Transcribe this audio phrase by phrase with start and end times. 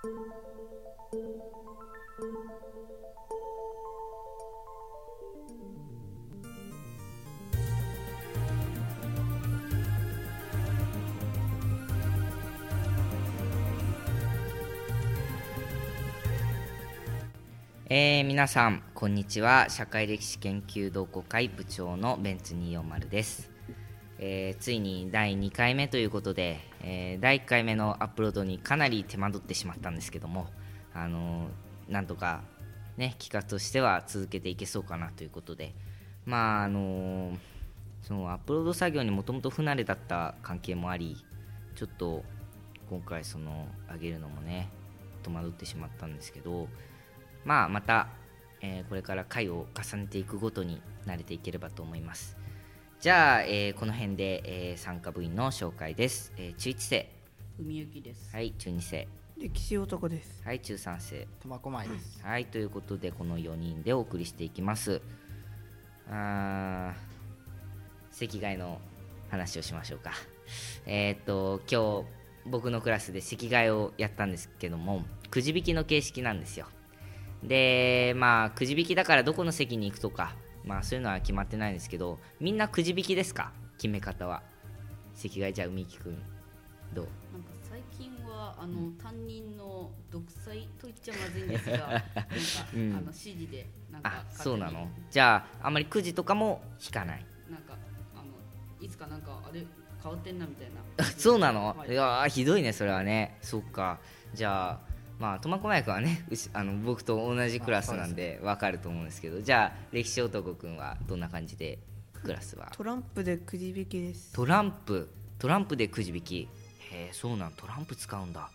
[0.00, 19.66] えー、皆さんこんにちは。
[19.68, 23.50] 社会歴史研究同好会部長のベンツ240です、
[24.20, 30.48] えー、ついに第2回目ということで、えー、第1回目のアップロードにかなり手間取ってしまったんですけども
[30.92, 31.48] あの
[31.88, 32.42] なんとか
[32.96, 35.72] ね企画としては続けていけそうかなということで
[36.26, 37.32] まああの
[38.02, 41.16] そのアップロード作業にもともと不慣れだった関係もあり
[41.76, 42.24] ちょっと
[42.90, 44.68] 今回その上げるのもね
[45.22, 46.68] 戸惑ってしまったんですけど
[47.44, 48.08] まあまた、
[48.60, 52.37] え、これから回を重ねていくごとに慣れていければと思います。
[53.00, 57.08] じゃあ、えー、この辺で、えー、参加部員の紹介です、えー、中1生。
[57.60, 58.34] 海行です。
[58.34, 59.06] はい中2生。
[59.40, 60.42] 歴史男です。
[60.44, 61.28] はい中3生。
[61.38, 62.20] 苫小牧です。
[62.24, 65.00] はいということでこの4人でお送りしていきます。
[66.10, 66.92] あ
[68.10, 68.80] 席替えの
[69.30, 70.10] 話をしましょうか。
[70.84, 76.66] えっ、と今日僕のクラスで席替えをやったんですけどもくじ引きの形式なんですよ。
[77.44, 83.52] でまあくじ引きだからどこの席に行くとかまあそういうのは決まってないんですけどみんなくじ引きですか？
[83.76, 84.42] 決め方は。
[85.14, 86.18] 席替えじゃあ海木くん
[86.94, 87.04] どう？
[87.32, 92.04] なんか最近はあの、うん、担任の独裁と言っちゃまずいんですが なんか、
[92.74, 94.88] うん、あの指示でなんかあそうなの？
[95.10, 97.26] じゃああんまりくじとかも引かない。
[97.50, 97.74] なんか
[98.14, 98.24] あの
[98.80, 99.64] いつかなんかあれ
[100.02, 101.04] 変わってんなみたいな。
[101.16, 103.38] そうなの、はい、いやひどいねそれはね。
[103.42, 103.98] そっか。
[104.34, 104.80] じゃあ
[105.18, 111.78] まあ苫小牧君はねあの僕と同じクラスなんで分かると思うんですけどじゃあ歴史男君はどんな感じで
[112.22, 112.68] クラスは？
[112.76, 114.32] トランプでくじ引きです。
[114.32, 115.08] トランプ？
[115.38, 116.36] トランプでくじ引き？
[116.40, 116.48] へ
[116.92, 118.50] えそうなんトランプ使うんだ。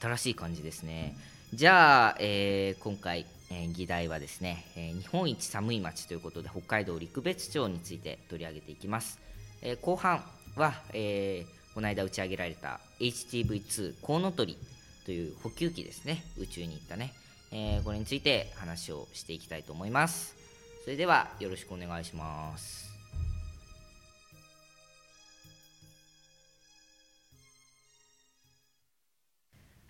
[0.00, 1.16] 新しい感じですね、
[1.52, 9.18] うん、じゃあ、えー、今回、えー、議題はですね、えー、日本一寒い町ということで北海道陸別町について取り上げていきます、
[9.60, 10.22] えー、後半
[10.54, 14.56] は、えー、この間打ち上げられた HTV2 コウノトリ
[15.04, 16.24] という補給機ですね。
[16.38, 17.12] 宇宙に行ったね、
[17.50, 20.36] えー、これについて話をしていきたいと思います。
[20.84, 22.90] それではよろしくお願いします。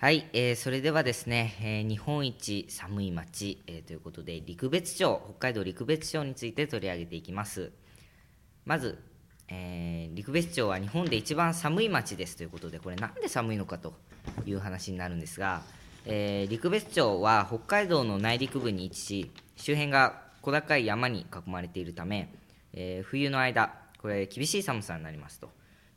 [0.02, 7.70] はい、えー、それではですね、えー、日本一寒い町、えー、ということで陸別町北海道陸別町について取り上げていきます。
[8.64, 8.98] まず、
[9.48, 13.94] えー、陸別町は日本で一番寒い町ですということでこれなんで寒いのかと
[14.46, 15.62] いう話になるんですが、
[16.04, 22.32] えー、陸別町は北海道の内陸部に位置し周辺が小高い山に囲まれているため、
[22.72, 25.50] えー、冬の間これ厳しい寒さになりますと、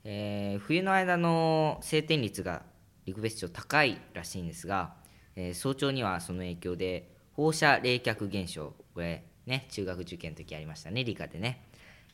[0.04, 2.62] えー、冬の間の晴天率が
[3.06, 4.94] 陸別町高いらしいんですが、
[5.36, 11.68] え早朝にはその影響で放射冷却現象これね中学受験の時ありましたね理科でね、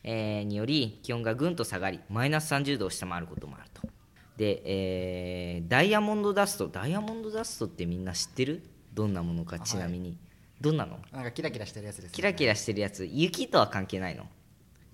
[0.04, 3.91] えにより気温がぐんと下がりマイナス30度を下回ることもあると。
[4.36, 8.62] で、えー、ダイヤモンドダストダイヤモンドダストってみんな知ってる？
[8.94, 10.16] どんなものかちなみに、はい、
[10.60, 10.98] どんなの？
[11.12, 13.04] なんかキラキラしてるやつです、ね、キラキラしてるやつ。
[13.04, 14.22] 雪とは関係ないの？
[14.22, 14.26] い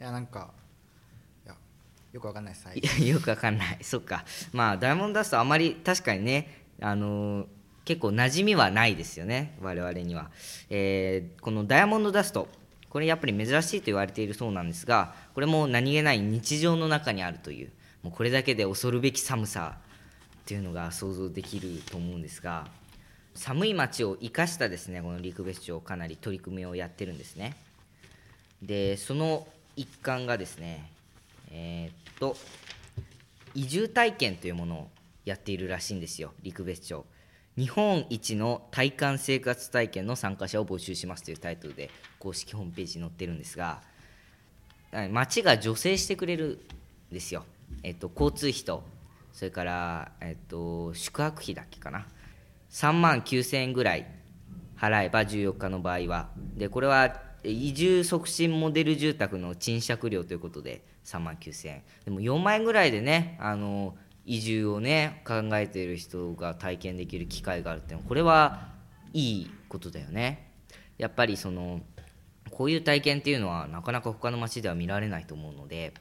[0.03, 0.51] やなんか
[1.45, 1.55] いや
[2.13, 3.05] よくわかんないです。
[3.05, 3.79] よくわかんない。
[3.85, 4.25] そっか。
[4.53, 7.47] まあダイヤモンドダストあまり確かにねあのー、
[7.85, 9.57] 結構馴染みはないですよね。
[9.61, 10.31] 我々には、
[10.71, 12.49] えー、このダイヤモンドダスト
[12.89, 17.71] これやっぱり珍しいと言われているそうなんですがこれも何気ない日常の中にあるという
[18.03, 22.67] もうこれだけで恐るべき寒さっていうのが想像できると思うんですが
[23.35, 27.57] 寒い町を生かしたですねこの陸別町かなり取り組みをやってるんですね。
[28.63, 30.91] でその一環がですね
[31.53, 32.37] えー、っと
[33.55, 34.89] 移住体験というものを
[35.25, 37.05] やっているらしいんですよ陸別町。
[37.57, 43.83] 日本一の体感生活体験の参加者を募集しますというタイトルで公式ホームページに載ってるんですが
[45.11, 46.61] 町が助成してくれる
[47.11, 47.45] んですよ。
[47.83, 48.85] えっと、交通費と
[49.33, 52.07] それから、えっと、宿泊費だけかな。
[52.71, 54.07] 3万9000円ぐらい
[54.77, 56.31] 払えば14日の場合は。
[56.57, 61.83] でこれは移住促進モデル住宅の賃借料ということで3万9000円。
[62.05, 68.69] でも4万円ぐらいでねあの移住をね考えている人が体験できる機会があるっていうのはこれは
[69.13, 70.53] いいことだよね。
[70.99, 71.81] やっぱりその
[72.51, 75.95] こういう体験っていうのはなかなか他の町では見られないと思うので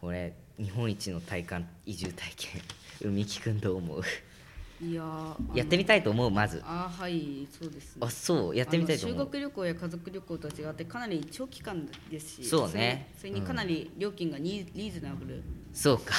[0.00, 2.62] これ日本一の体感移住体験
[3.04, 4.02] 海木くんどう思う？
[4.80, 6.60] いいやーやってみたいと思うまず。
[6.66, 8.02] あーはいそうですね。
[8.04, 9.18] あそうやってみたいと思う。
[9.18, 13.12] 修学旅行や家族旅行とは違ってかなり長期間ですしそうね。
[13.16, 16.14] それそれにかなり料金がリリーズナブル、そうか。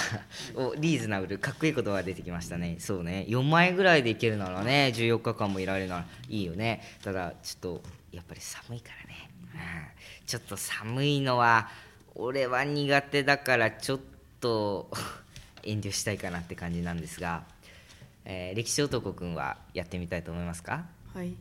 [0.56, 1.40] おリーズナブル。
[1.40, 2.78] かっこいい言葉が出てきましたね。
[2.80, 3.26] そうね。
[3.28, 6.82] 4万円ぐらいで行けるならね14日間もいられるならいいよね。
[7.04, 7.84] ただちょっと
[8.14, 11.68] やっぱり寒いからね、うん、ちょっと寒いのは
[12.16, 14.13] 俺は苦手だからちょっと
[15.64, 17.44] 遠慮したいかなって感じなんですが、
[18.26, 20.86] えー歴史男くんはやってみたいと思いますか？
[21.14, 21.34] はい。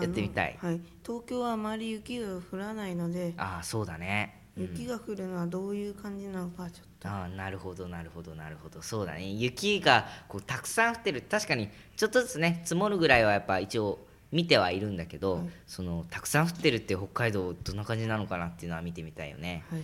[0.00, 0.58] やってみたい。
[0.60, 0.80] はい。
[1.04, 4.40] 東京はあまり雪が降らないのでああそうだね。
[4.56, 7.08] 雪が降るのはどういう感じなのかちょっと。
[7.08, 8.82] ああなるほどなるほどなるほど。
[8.82, 9.28] そうだね。
[9.28, 11.22] 雪がこうたくさん降ってる。
[11.22, 13.98] 確かにちょっとずつね積もるぐらいはやっぱ一応
[14.32, 15.48] 見てはいるんだけど、はい。
[15.66, 19.64] そのたくさん降ってるって北海道どんな感じなのかなっていうのは見てみたいよね。
[19.70, 19.82] はい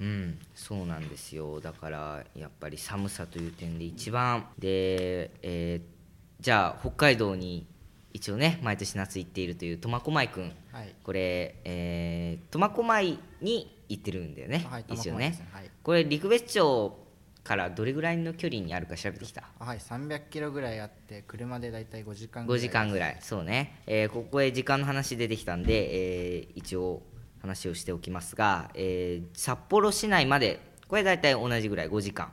[0.00, 1.60] うんそうなんですよ。
[1.60, 5.96] だからやっぱり寒さという点で一番で、えー
[6.38, 7.66] じゃあ北海道に
[8.12, 10.94] 一応ね毎年夏行っているという苫小牧くんはい。
[11.02, 15.30] これ、えー苫小牧に行ってるんだよね、はい一応ね。
[15.30, 15.48] ね。
[15.52, 15.70] はい。
[15.82, 16.98] これ陸別町
[17.42, 19.44] からどれぐらいの距離にあるか調べてきた？
[19.60, 23.16] あはい300キロぐらいあって車でだいたい5時間ぐら5い時間ぐらい。
[23.20, 27.02] そうね、えーここへ時間の話出てきたんで、えー一応
[27.46, 32.32] 話をしておきますが、えー札幌市内までこれ大体同じぐらい5時間。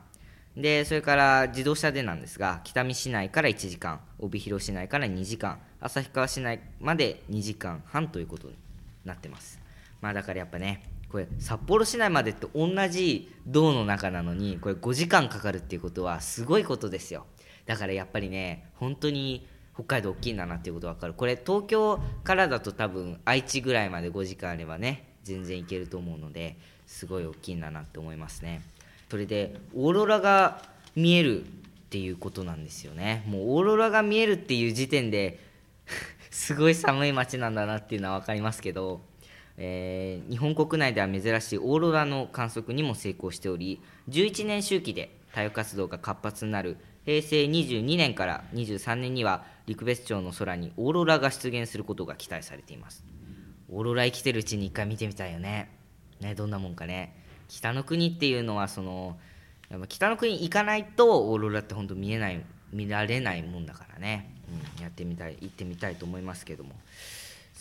[0.56, 8.56] でそれから自動車でなんですが北見市内から1時間帯広市内から2時間旭川市内まで2時間半ということに
[9.04, 9.60] なってます。
[10.02, 17.26] まあだからやっぱねこれ札幌市内までって同じ道の中なのにこれ5時間かかるっていうことはすごいことですよ。
[17.66, 21.14] だからやっぱりね本当に北海道大きいんだなっていうことが分かる。
[21.14, 28.62] これ東京からだと多分愛知ぐらいまで5時間あればね全然いけると思うのですごい大きいんだなって思いますね。
[29.10, 30.62] それでオーロラが
[30.96, 31.46] 見えるっ
[31.90, 33.24] ていうことなんですよね。
[33.28, 35.40] もうオーロラが見えるっていう時点で
[36.32, 39.02] すごい寒い街なんだなっていうのは分かりますけど、
[39.58, 53.04] えー日本国内では珍しいオーロラの観測にも成功しており11年周期で太陽活動が活発になる平成22年から23年には陸別町の空にオーロラが出現することが期待されています。
[53.70, 55.70] オーロラ生きてるうちに一回見てみたいよね。
[56.22, 57.16] ねどんなもんかね。
[57.50, 59.18] 北の国っていうのはその
[59.70, 62.42] やっぱ北の国行かないとオーロラって本当見えない
[62.72, 64.34] 見られないもんだからね、
[64.78, 66.74] うん、やってみたい行ってみたいと思いますけども。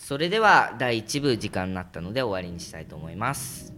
[0.03, 3.71] それでは第1部時間になったので終わりにしたいと思います。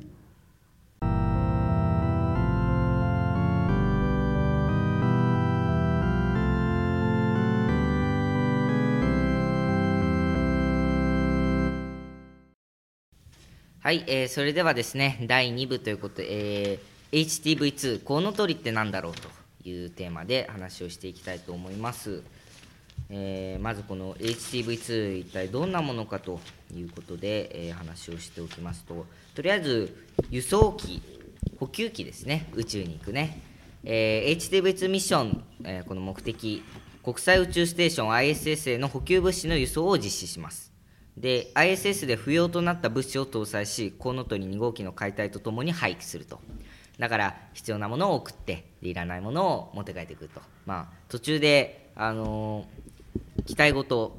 [13.79, 19.29] はい、えーそれではですね第2部ということで、えー HTV2 コウノトリってなんだろうと
[19.63, 22.23] いうテーマで話をしていきたいと思います、
[23.09, 26.39] えーまずこの HTV2 一体どんなものかと
[26.73, 29.05] いうことで、えー話をしておきますと
[29.35, 29.95] とりあえず
[30.29, 31.01] 輸送機
[31.59, 33.41] 補給機ですね宇宙に行くね、
[33.83, 36.63] えー HTV2 ミッション、えーこの目的
[37.03, 40.73] 国際宇宙ステーション ISS への補給物資の輸送を実施します。
[41.15, 46.39] で ISS で不要となった物資を搭載しコウノトリ2号機の解体とともに廃棄すると。
[46.97, 50.41] だから必要なものを送ってでいらないものを持って帰ってくると。
[50.65, 52.84] まあ途中であのー
[53.45, 54.17] 機体ごと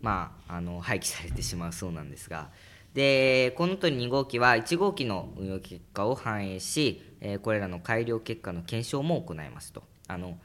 [0.00, 2.50] まああの廃棄されてしまうそうなんですが。
[2.94, 9.82] でコウノトリ2号機は1号機の運用結果を反映し、えーこれらの改良結果の検証も行いますと。
[10.08, 10.38] あの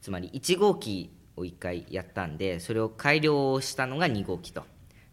[0.00, 4.64] つまり1号機を1回やったんでそれを改良したのが2号機と。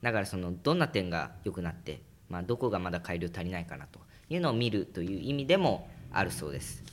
[0.02, 6.84] だからそのどんな点が良くなって、まあ、どこがまだ改良足りないかなというのを見るという意味でもあるそうです。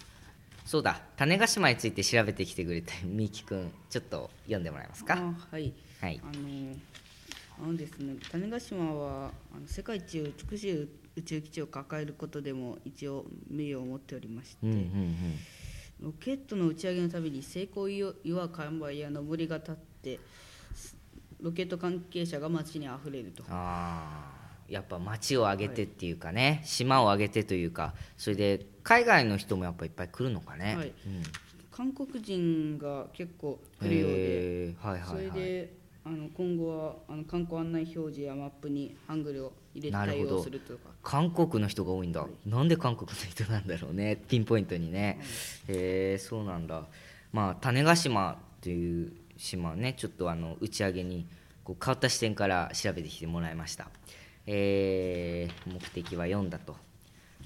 [0.65, 5.15] そうだ種子島について調べてきてくれた みきくんちょっと読んでもらえますか？
[5.19, 5.73] あはい。
[6.01, 6.21] はい。
[6.23, 6.77] あの
[7.63, 10.83] あのですね種子島はあの世界一美しい
[11.17, 15.39] 宇宙基地を抱えることでも一応名誉を持っておりまして、うんうんうん。
[16.01, 18.11] ロケットの打ち上げのたびに成功を祝
[18.45, 20.19] う看板や上りが立って
[21.41, 23.45] ロケット関係者が街にあふれると。
[23.49, 24.34] あー
[24.69, 30.87] やっぱ町を挙げてっていうかね、島を挙げてというかそれで海外の人もやっぱいっぱい来るのかね、はい。
[30.87, 30.95] うん。
[31.71, 35.39] 韓国人が結構来るようではいそはいはい。
[35.41, 35.73] れで
[36.07, 40.91] あの今後はあの観光案内表示やマップにハングルを入れて対応するとか。
[41.03, 44.17] 韓国の人が多いんだ、なんで韓国の人なんだろうね。
[44.29, 45.19] ピンポイントにね、
[45.69, 46.85] へえそうなんだ。
[47.33, 51.27] まあ種子島という島はねちょっとあの打ち上げに
[51.65, 53.89] こう変わった視点から調べてきてもらいました、
[54.47, 56.77] えー目的は4だと。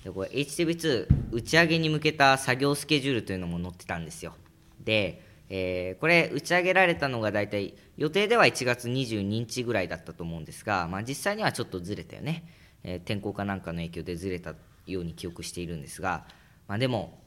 [0.04, 4.34] でこれ HTV2 打ち上げに向けた作業スケジュールというのも載ってたんですよ。
[4.80, 12.44] でえーこれ打ち上げられたのが大体予定では1月22日ぐらいだったと思うんですが、まあ、実際にはちょっとずれたよね、
[12.84, 14.54] えー天候かなんかの影響でずれた
[14.86, 16.26] ように記憶しているんですが、
[16.66, 17.18] まあ、でも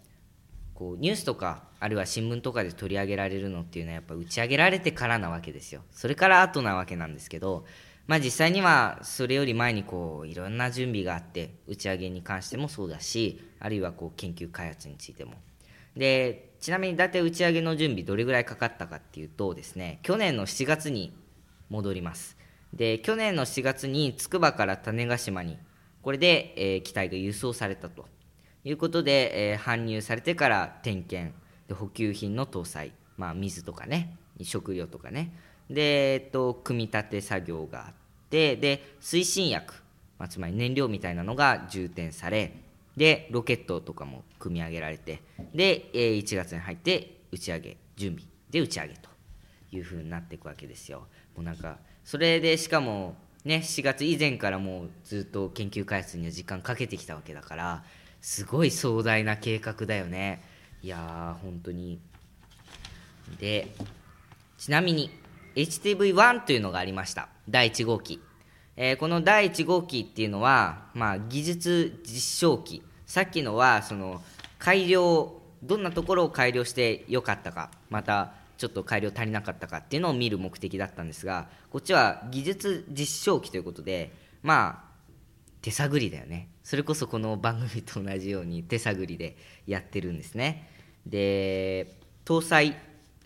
[0.73, 5.81] こうニュースとかあるいは新聞とかで取り上げられるのっていうのはやっぱ打ち上げられてからなわけですよ。
[5.91, 7.65] それから後なわけなんですけど、
[8.11, 15.35] まあ、実際にはそれより前にこういろんな準備があって打ち上げに関してもそうだしあるいはこう研究開発についても。
[15.95, 21.13] でちなみに大体打ち上げの準備どれぐらいかかったかっていうとですね去年の7月に
[21.69, 22.35] 戻ります。
[22.73, 25.57] で去年の7月につくばから種子島に
[26.01, 28.07] これで、えー機体が輸送されたと。
[28.65, 31.33] いうことで、えー搬入されてから点検
[31.69, 35.33] で補給品の搭載、まあ、水とかね食料とかね。
[35.69, 37.93] で、えっと、組み立て作業があっ
[38.31, 39.75] てで推進薬、
[40.17, 42.53] まあ、つまり燃料みたいなのが充填され
[42.97, 45.21] でロケットとかも組み上げられて
[45.53, 49.09] で、1月に入って打ち上げ準備で打ち上げと
[49.71, 51.07] いう風になっていくわけですよ。
[51.35, 57.83] もうなんかそれでしかもね4月以前からもうずっと研究開発には時間かけてきたわけだから
[58.21, 60.41] すごい壮大な計画だよね。
[60.83, 61.99] いやー本当に
[63.39, 63.67] で
[64.57, 65.09] ちなみに
[65.55, 67.29] HTV1 というのがありました。
[67.49, 68.21] 第1号機、
[68.77, 72.83] えーこの第1号機っていうのは、まあ、技術実証機。
[73.05, 74.21] さっきのはその
[74.57, 84.91] 改良どんなところを改良してよかったかまたちょっと改良足りなかったかっていうのを見る目的だったんですがこっちは技術実証機ということでまあ
[85.61, 86.47] 手探りだよね。
[86.63, 89.35] それこそこの番組と同じように手探りで
[89.67, 90.69] やってるんですね。
[91.05, 92.75] で搭載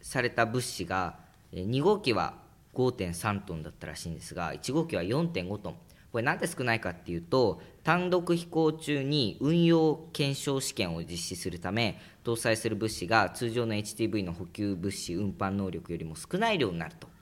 [0.02, 1.18] された物資が
[1.64, 2.36] 2号機は
[2.74, 5.76] 5.3トンだったらしいんですが1号機は4.5トン。
[6.12, 17.16] これなんで少ないかっていうと単独飛行中に運用検証試験を実施するため搭載する物資が通常の HTV の補給物資運搬能力よりも少ない量になると。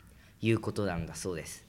[0.44, 1.66] いうことなんだそうです。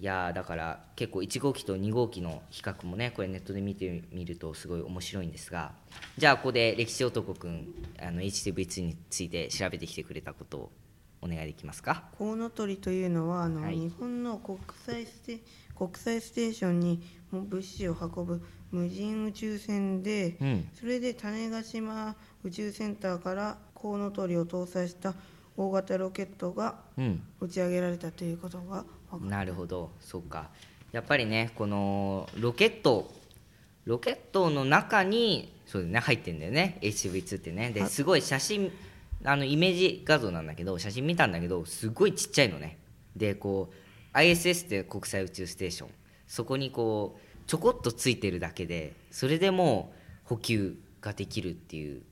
[0.00, 5.72] いやだから結構1号機と2号機の比較もねこれネットで見てみるとすごい面白いんですが
[6.16, 7.66] じゃあここで歴史男くん
[8.00, 10.72] あの HTV2 について調べてきてくれたことを
[11.20, 12.04] お願いできますか？
[12.18, 13.76] コウノトリというのはあの、はい。
[13.76, 15.40] 日本の国際ステ
[15.76, 20.68] 国際ステーションにも物資を運ぶ無人宇宙船で、うん。
[20.74, 25.14] それで種子島宇宙センターからコウノトリを搭載した
[25.56, 27.22] 大型ロケットがうん。
[27.40, 29.90] 打ち上げられたということが分かるなるほど。
[30.00, 30.50] そうか。
[30.92, 33.10] やっぱりねこのロケット
[33.84, 36.78] ロケットの中にそうだね入ってんだよね。
[36.82, 37.70] HV2 ってね。
[37.70, 38.70] ですごい写真
[39.24, 42.78] あのイメージ画像なんだけど写真見たんだけどすごいちっちゃいのね。
[43.16, 43.70] でこ
[44.14, 45.90] う ISS って国際宇宙ステーション。
[46.26, 49.92] そこにこうちょこっとついてるだけでそれでも
[50.24, 52.02] う補給ができるっていう。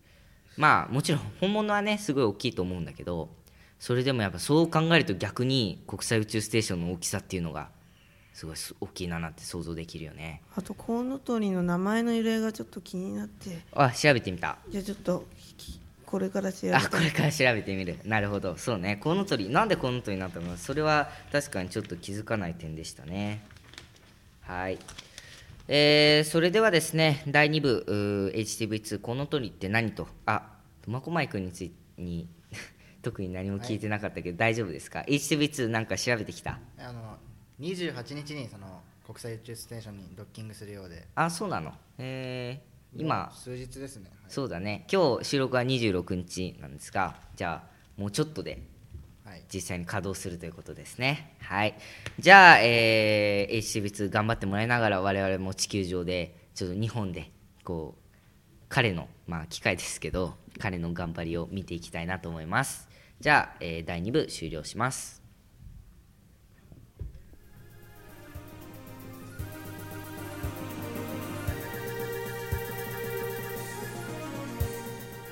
[0.56, 3.28] まあもちろん本物はねすごい大きいと思うんだけど
[3.78, 7.68] それでもやっぱそう考えると逆に国際宇宙ステーションの大きさっていうのが
[8.32, 10.42] すごい大きいななんて想像できるよね。
[10.54, 13.62] あとコウノトリの名前の由来がちょっと気になって。
[13.72, 14.58] あ調べてみた。
[14.68, 15.24] じゃあちょっと
[15.56, 17.98] きこれから調べてあこれから調べてみる。
[18.04, 18.56] なるほど。
[18.56, 18.96] そうね。
[18.96, 20.56] コウノトリなんでコウノトリになったのか。
[20.56, 23.44] それは確かにちょっと気づかない点でしたね。
[24.42, 24.78] はい。
[25.68, 30.06] えーそれではですね第2部うー HTV2 コウノトリって何と？
[30.24, 30.52] あ
[30.84, 32.28] 苫小牧君についに
[33.02, 36.60] 特に何も聞いてなかったけど、大丈夫ですか？HTV2 なんか調べてきた？
[36.78, 37.18] あの
[37.58, 41.08] 28日にその国際宇宙ステーションにドッキングするようで。
[41.16, 41.74] あそうなの。
[41.98, 43.32] えー今。
[43.34, 44.30] 数日ですね、はい。
[44.30, 44.86] そうだね。
[44.92, 48.62] 今日収録は26日なんですがじゃあもうちょっとで
[49.26, 51.34] はい、実際に稼働するということですね。
[51.40, 51.74] はい。
[52.20, 57.32] じゃあ、えー、HCV2 頑張ってもらいながら我々も地球上でちょっと日本で
[57.64, 58.16] こう
[58.68, 62.88] 彼のまあ機械ですけど彼の頑張りを見ていきたいなと思います。
[63.18, 65.15] じゃあ、えー第2部終了します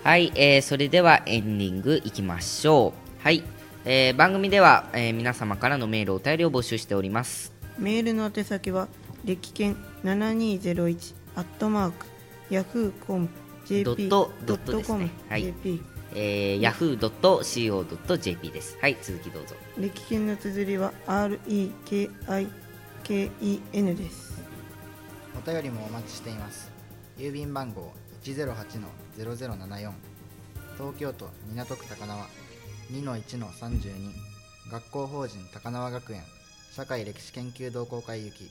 [0.05, 2.93] はい、えーそれではエンディングいきましょ
[3.23, 3.25] う。
[3.25, 3.43] はい、
[3.87, 7.55] えー番組では、えー皆様からのメール、お便りを募集しております。
[7.79, 8.89] メールの宛先は
[9.25, 12.05] 歴研7201アットマーク
[12.51, 13.31] ヤフーコム
[13.65, 15.83] JP ドットドットですね .com はい JP
[16.17, 18.77] えー、yahoo.co.jp です。
[18.83, 19.55] はい、続きどうぞ。
[19.79, 22.11] 歴研の綴りは REKIKEN
[23.97, 24.35] です
[25.35, 26.71] お便りもお待ちしています
[27.17, 27.91] 郵便番号
[28.25, 29.93] 108-0074
[30.77, 32.27] 東京都港区高輪。
[32.91, 34.13] 2-1-32
[34.71, 36.23] 学校法人高輪学園。
[36.75, 38.51] 社会歴史研究同好会行き。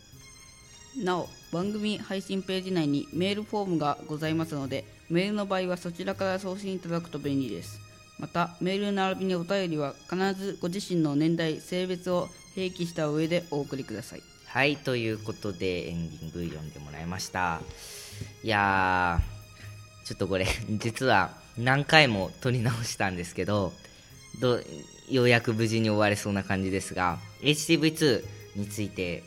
[1.04, 7.80] なお番組配信ページ内にメールフォームがございますのでメールの場合はそちらから送信いただくと便利です。
[8.20, 14.22] またメール並びにお便りは必ずご自身の年代性別を併記した上でお送りください。
[14.46, 17.60] はいということでエンディング読んでもらいました。
[18.44, 19.33] いやー
[20.04, 23.74] ちょっとこれ 実は何回も撮り直したんですけど
[24.40, 24.60] ど
[25.10, 29.24] ようやく無事に終われそうな感じですが HTV2 について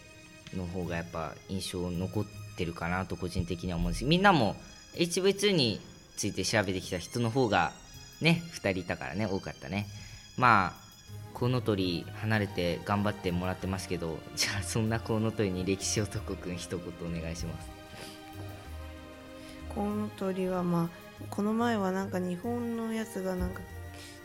[0.54, 2.25] の方がやっぱ印象残っ
[2.56, 4.04] てるかなと個人的には思うんです。
[4.04, 4.56] みんなも
[4.95, 5.80] HV2 に
[6.16, 7.73] ついて調べてきた人の方が
[8.21, 9.87] ね2人いたからね多かったね。
[10.37, 10.87] まあ
[11.35, 17.68] コウノトリ離れて頑張ってもらってますけどじゃあそんなコウノトリに歴史男くん一言お願いします。
[19.76, 23.61] コウノトリはまあこの前はなんか日本のやつがなんか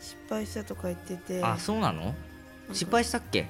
[0.00, 1.44] 失敗したとか言ってて。
[1.44, 2.12] あそうなの？
[2.72, 3.46] 失敗したっけ？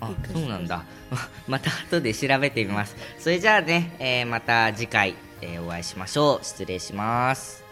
[0.00, 0.84] あ敗そうなんだ。
[1.46, 2.96] また後で調べてみます。
[3.18, 6.44] それじゃあね、えーまた次回、えーお会いしましょう。
[6.44, 7.62] 失礼します